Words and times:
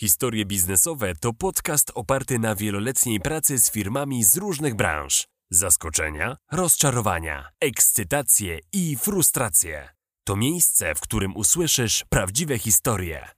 Historie 0.00 0.44
biznesowe 0.44 1.14
to 1.20 1.32
podcast 1.32 1.92
oparty 1.94 2.38
na 2.38 2.54
wieloletniej 2.54 3.20
pracy 3.20 3.58
z 3.58 3.70
firmami 3.70 4.24
z 4.24 4.36
różnych 4.36 4.74
branż. 4.74 5.26
Zaskoczenia, 5.50 6.36
rozczarowania, 6.52 7.48
ekscytacje 7.60 8.58
i 8.72 8.96
frustracje. 8.96 9.88
To 10.26 10.36
miejsce, 10.36 10.94
w 10.94 11.00
którym 11.00 11.36
usłyszysz 11.36 12.04
prawdziwe 12.08 12.58
historie. 12.58 13.28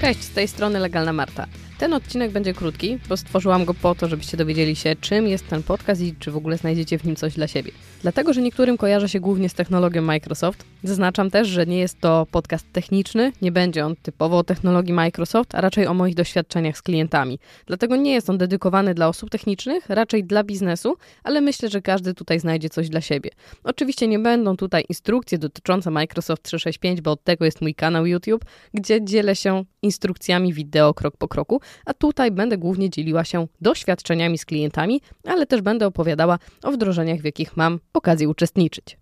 Cześć, 0.00 0.22
z 0.22 0.30
tej 0.30 0.48
strony 0.48 0.78
Legalna 0.78 1.12
Marta. 1.12 1.46
Ten 1.80 1.94
odcinek 1.94 2.30
będzie 2.30 2.54
krótki, 2.54 2.98
bo 3.08 3.16
stworzyłam 3.16 3.64
go 3.64 3.74
po 3.74 3.94
to, 3.94 4.08
żebyście 4.08 4.36
dowiedzieli 4.36 4.76
się, 4.76 4.96
czym 5.00 5.28
jest 5.28 5.48
ten 5.48 5.62
podcast 5.62 6.02
i 6.02 6.14
czy 6.18 6.30
w 6.30 6.36
ogóle 6.36 6.56
znajdziecie 6.56 6.98
w 6.98 7.04
nim 7.04 7.16
coś 7.16 7.34
dla 7.34 7.48
siebie. 7.48 7.72
Dlatego, 8.02 8.32
że 8.32 8.42
niektórym 8.42 8.76
kojarzy 8.76 9.08
się 9.08 9.20
głównie 9.20 9.48
z 9.48 9.54
technologią 9.54 10.02
Microsoft. 10.02 10.64
Zaznaczam 10.84 11.30
też, 11.30 11.48
że 11.48 11.66
nie 11.66 11.78
jest 11.78 12.00
to 12.00 12.26
podcast 12.30 12.72
techniczny, 12.72 13.32
nie 13.42 13.52
będzie 13.52 13.86
on 13.86 13.96
typowo 14.02 14.38
o 14.38 14.44
technologii 14.44 14.92
Microsoft, 14.92 15.54
a 15.54 15.60
raczej 15.60 15.86
o 15.86 15.94
moich 15.94 16.14
doświadczeniach 16.14 16.78
z 16.78 16.82
klientami. 16.82 17.38
Dlatego 17.66 17.96
nie 17.96 18.12
jest 18.12 18.30
on 18.30 18.38
dedykowany 18.38 18.94
dla 18.94 19.08
osób 19.08 19.30
technicznych, 19.30 19.88
raczej 19.88 20.24
dla 20.24 20.44
biznesu, 20.44 20.96
ale 21.24 21.40
myślę, 21.40 21.68
że 21.68 21.82
każdy 21.82 22.14
tutaj 22.14 22.40
znajdzie 22.40 22.70
coś 22.70 22.88
dla 22.88 23.00
siebie. 23.00 23.30
Oczywiście 23.64 24.08
nie 24.08 24.18
będą 24.18 24.56
tutaj 24.56 24.84
instrukcje 24.88 25.38
dotyczące 25.38 25.90
Microsoft 25.90 26.42
365, 26.42 27.00
bo 27.00 27.10
od 27.10 27.24
tego 27.24 27.44
jest 27.44 27.60
mój 27.60 27.74
kanał 27.74 28.06
YouTube, 28.06 28.44
gdzie 28.74 29.04
dzielę 29.04 29.36
się 29.36 29.64
instrukcjami 29.82 30.52
wideo 30.54 30.94
krok 30.94 31.16
po 31.16 31.28
kroku, 31.28 31.60
a 31.86 31.94
tutaj 31.94 32.30
będę 32.30 32.58
głównie 32.58 32.90
dzieliła 32.90 33.24
się 33.24 33.46
doświadczeniami 33.60 34.38
z 34.38 34.44
klientami, 34.44 35.00
ale 35.24 35.46
też 35.46 35.62
będę 35.62 35.86
opowiadała 35.86 36.38
o 36.62 36.72
wdrożeniach, 36.72 37.20
w 37.20 37.24
jakich 37.24 37.56
mam 37.56 37.80
okazję 37.92 38.28
uczestniczyć. 38.28 38.96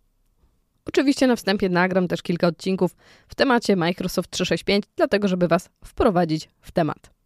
Oczywiście 0.84 1.26
na 1.26 1.36
wstępie 1.36 1.68
nagram 1.68 2.08
też 2.08 2.22
kilka 2.22 2.46
odcinków 2.46 2.96
w 3.28 3.34
temacie 3.34 3.76
Microsoft 3.76 4.30
365, 4.30 4.84
dlatego 4.96 5.28
żeby 5.28 5.48
Was 5.48 5.70
wprowadzić 5.84 6.48
w 6.60 6.72
temat. 6.72 7.17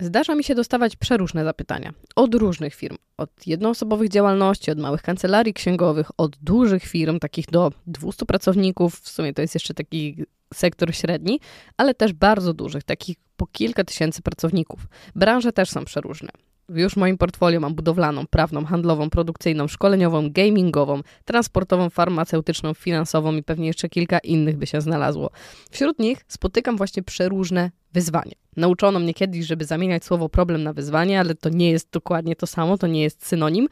Zdarza 0.00 0.34
mi 0.34 0.44
się 0.44 0.54
dostawać 0.54 0.96
przeróżne 0.96 1.44
zapytania 1.44 1.92
od 2.16 2.34
różnych 2.34 2.74
firm, 2.74 2.96
od 3.16 3.46
jednoosobowych 3.46 4.08
działalności, 4.08 4.70
od 4.70 4.78
małych 4.78 5.02
kancelarii 5.02 5.54
księgowych, 5.54 6.10
od 6.16 6.36
dużych 6.36 6.84
firm, 6.84 7.18
takich 7.18 7.46
do 7.46 7.72
200 7.86 8.26
pracowników, 8.26 9.00
w 9.00 9.08
sumie 9.08 9.34
to 9.34 9.42
jest 9.42 9.54
jeszcze 9.54 9.74
taki 9.74 10.24
sektor 10.54 10.94
średni, 10.94 11.40
ale 11.76 11.94
też 11.94 12.12
bardzo 12.12 12.54
dużych, 12.54 12.84
takich 12.84 13.16
po 13.36 13.46
kilka 13.46 13.84
tysięcy 13.84 14.22
pracowników. 14.22 14.86
Branże 15.14 15.52
też 15.52 15.70
są 15.70 15.84
przeróżne. 15.84 16.30
Już 16.68 16.94
w 16.94 16.96
moim 16.96 17.18
portfolio 17.18 17.60
mam 17.60 17.74
budowlaną, 17.74 18.26
prawną, 18.26 18.64
handlową, 18.64 19.10
produkcyjną, 19.10 19.68
szkoleniową, 19.68 20.30
gamingową, 20.30 21.00
transportową, 21.24 21.90
farmaceutyczną, 21.90 22.74
finansową 22.74 23.36
i 23.36 23.42
pewnie 23.42 23.66
jeszcze 23.66 23.88
kilka 23.88 24.18
innych 24.18 24.56
by 24.56 24.66
się 24.66 24.80
znalazło. 24.80 25.30
Wśród 25.70 25.98
nich 25.98 26.24
spotykam 26.28 26.76
właśnie 26.76 27.02
przeróżne 27.02 27.70
wyzwanie. 27.96 28.32
Nauczono 28.56 28.98
mnie 28.98 29.14
kiedyś, 29.14 29.46
żeby 29.46 29.64
zamieniać 29.64 30.04
słowo 30.04 30.28
problem 30.28 30.62
na 30.62 30.72
wyzwanie, 30.72 31.20
ale 31.20 31.34
to 31.34 31.48
nie 31.48 31.70
jest 31.70 31.90
dokładnie 31.90 32.36
to 32.36 32.46
samo, 32.46 32.78
to 32.78 32.86
nie 32.86 33.02
jest 33.02 33.26
synonim. 33.26 33.68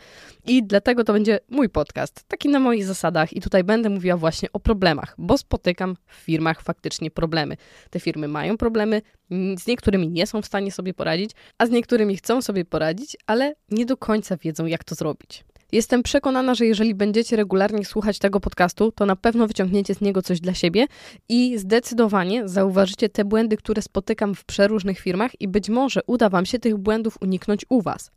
I 0.47 0.63
dlatego 0.63 1.05
to 1.05 1.13
będzie 1.13 1.39
mój 1.49 1.69
podcast, 1.69 2.25
taki 2.29 2.49
na 2.49 2.61
moich 2.61 2.85
zasadach. 2.85 3.33
I 3.33 3.41
tutaj 3.41 3.65
będę 3.65 3.91
mówiła 3.91 4.17
właśnie 4.17 4.53
o 4.53 4.61
problemach, 4.61 5.15
bo 5.19 5.39
spotykam 5.39 5.97
w 6.07 6.15
firmach 6.15 6.63
faktycznie 6.63 7.11
problemy. 7.11 7.57
Te 7.91 8.01
firmy 8.01 8.29
mają 8.29 8.57
problemy, 8.57 9.03
z 9.59 9.67
niektórymi 9.67 10.09
nie 10.09 10.27
są 10.27 10.43
w 10.43 10.47
stanie 10.47 10.73
sobie 10.73 10.95
poradzić, 10.95 11.31
a 11.59 11.67
z 11.67 11.71
niektórymi 11.71 12.17
chcą 12.17 12.43
sobie 12.43 12.65
poradzić, 12.65 13.17
ale 13.27 13.55
nie 13.71 13.87
do 13.87 13.97
końca 13.97 14.37
wiedzą, 14.37 14.67
jak 14.67 14.85
to 14.85 14.95
zrobić. 14.95 15.45
Jestem 15.75 16.03
przekonana, 16.03 16.55
że 16.55 16.67
jeżeli 16.67 16.95
będziecie 16.95 17.37
regularnie 17.37 17.85
słuchać 17.85 18.19
tego 18.19 18.41
podcastu, 18.41 18.93
to 18.93 19.07
na 19.07 19.17
pewno 19.17 19.47
wyciągniecie 19.47 19.95
z 19.95 20.01
niego 20.01 20.23
coś 20.23 20.41
dla 20.41 20.55
siebie 20.55 20.87
i 21.29 21.59
zdecydowanie 21.59 22.49
zauważycie 22.49 23.09
te 23.09 23.25
błędy, 23.25 23.57
które 23.57 23.83
spotykam 23.83 24.35
w 24.35 24.45
przeróżnych 24.45 24.99
firmach 24.99 25.41
i 25.41 25.49
być 25.49 25.69
może 25.69 26.01
uda 26.07 26.29
Wam 26.29 26.47
się 26.47 26.59
tych 26.59 26.77
błędów 26.77 27.19
uniknąć 27.21 27.67
u 27.69 27.83
Was. 27.83 28.11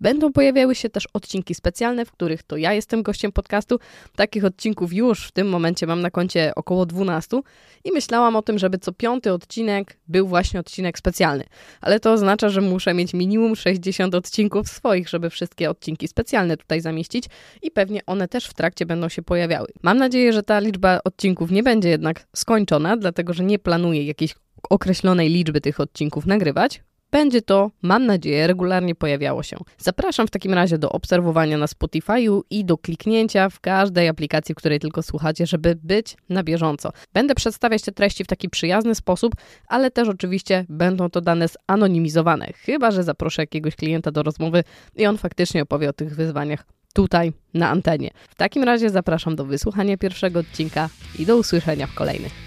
Będą 0.00 0.32
pojawiały 0.32 0.74
się 0.74 0.88
też 0.88 1.08
odcinki 1.12 1.54
specjalne, 1.54 2.04
w 2.04 2.12
których 2.12 2.42
to 2.42 2.56
ja 2.56 2.72
jestem 2.72 3.02
gościem 3.02 3.32
podcastu. 3.32 3.78
Takich 4.16 4.44
odcinków 4.44 4.92
już 4.92 5.26
w 5.26 5.32
tym 5.32 5.48
momencie 5.48 5.86
mam 5.86 6.00
na 6.00 6.10
koncie 6.10 6.52
około 6.56 6.86
12 6.86 7.40
i 7.84 7.92
myślałam 7.92 8.36
o 8.36 8.42
tym, 8.42 8.58
żeby 8.58 8.78
co 8.78 8.92
piąty 8.92 9.32
odcinek 9.32 9.96
był 10.08 10.28
właśnie 10.28 10.60
odcinek 10.60 10.98
specjalny. 10.98 11.44
Ale 11.80 12.00
to 12.00 12.12
oznacza, 12.12 12.48
że 12.48 12.60
muszę 12.60 12.94
mieć 12.94 13.14
minimum 13.14 13.56
60 13.56 14.14
odcinków 14.14 14.68
swoich, 14.68 15.08
żeby 15.08 15.30
wszystkie 15.30 15.70
odcinki 15.70 16.08
specjalne 16.08 16.56
tutaj 16.56 16.80
zamieścić 16.80 17.24
i 17.62 17.70
pewnie 17.70 18.00
one 18.06 18.28
też 18.28 18.46
w 18.46 18.54
trakcie 18.54 18.86
będą 18.86 19.08
się 19.08 19.22
pojawiały. 19.22 19.68
Mam 19.82 19.98
nadzieję, 19.98 20.32
że 20.32 20.42
ta 20.42 20.58
liczba 20.58 21.00
odcinków 21.04 21.50
nie 21.50 21.62
będzie 21.62 21.88
jednak 21.88 22.26
skończona, 22.36 22.96
dlatego 22.96 23.32
że 23.34 23.44
nie 23.44 23.58
planuję 23.58 24.06
jakiejś 24.06 24.34
określonej 24.70 25.28
liczby 25.28 25.60
tych 25.60 25.80
odcinków 25.80 26.26
nagrywać 26.26 26.80
będzie 27.10 27.42
to, 27.42 27.70
mam 27.82 28.06
nadzieję, 28.06 28.46
regularnie 28.46 28.94
pojawiało 28.94 29.42
się. 29.42 29.56
Zapraszam 29.78 30.26
w 30.26 30.30
takim 30.30 30.54
razie 30.54 30.78
do 30.78 30.90
obserwowania 30.90 31.58
na 31.58 31.66
Spotify'u 31.66 32.40
i 32.50 32.64
do 32.64 32.78
kliknięcia 32.78 33.50
w 33.50 33.60
każdej 33.60 34.08
aplikacji, 34.08 34.54
w 34.54 34.58
której 34.58 34.80
tylko 34.80 35.02
słuchacie, 35.02 35.46
żeby 35.46 35.76
być 35.82 36.16
na 36.28 36.42
bieżąco. 36.42 36.92
Będę 37.12 37.34
przedstawiać 37.34 37.82
te 37.82 37.92
treści 37.92 38.24
w 38.24 38.26
taki 38.26 38.48
przyjazny 38.48 38.94
sposób, 38.94 39.34
ale 39.68 39.90
też 39.90 40.08
oczywiście 40.08 40.64
będą 40.68 41.10
to 41.10 41.20
dane 41.20 41.46
zanonimizowane, 41.68 42.46
chyba 42.56 42.90
że 42.90 43.02
zaproszę 43.02 43.42
jakiegoś 43.42 43.76
klienta 43.76 44.10
do 44.10 44.22
rozmowy 44.22 44.64
i 44.96 45.06
on 45.06 45.18
faktycznie 45.18 45.62
opowie 45.62 45.88
o 45.88 45.92
tych 45.92 46.16
wyzwaniach 46.16 46.64
tutaj 46.94 47.32
na 47.54 47.70
antenie. 47.70 48.10
W 48.28 48.34
takim 48.34 48.62
razie 48.62 48.90
zapraszam 48.90 49.36
do 49.36 49.44
wysłuchania 49.44 49.96
pierwszego 49.96 50.40
odcinka 50.40 50.88
i 51.18 51.26
do 51.26 51.36
usłyszenia 51.36 51.86
w 51.86 51.94
kolejnych. 51.94 52.45